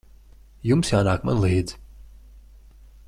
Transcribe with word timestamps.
Jums 0.69 0.89
jānāk 0.93 1.27
man 1.31 1.39
līdzi. 1.43 1.77